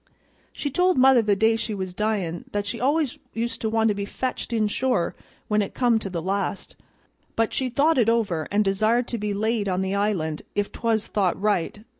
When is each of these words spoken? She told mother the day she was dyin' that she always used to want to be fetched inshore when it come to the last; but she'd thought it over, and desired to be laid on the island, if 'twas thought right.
She 0.51 0.71
told 0.71 0.97
mother 0.97 1.21
the 1.21 1.35
day 1.35 1.55
she 1.55 1.75
was 1.75 1.93
dyin' 1.93 2.45
that 2.53 2.65
she 2.65 2.79
always 2.81 3.19
used 3.35 3.61
to 3.61 3.69
want 3.69 3.87
to 3.89 3.93
be 3.93 4.03
fetched 4.03 4.51
inshore 4.51 5.15
when 5.47 5.61
it 5.61 5.75
come 5.75 5.99
to 5.99 6.09
the 6.09 6.23
last; 6.23 6.75
but 7.35 7.53
she'd 7.53 7.75
thought 7.75 7.99
it 7.99 8.09
over, 8.09 8.47
and 8.49 8.65
desired 8.65 9.07
to 9.09 9.19
be 9.19 9.31
laid 9.35 9.69
on 9.69 9.81
the 9.81 9.93
island, 9.93 10.41
if 10.55 10.71
'twas 10.71 11.05
thought 11.05 11.39
right. 11.39 11.81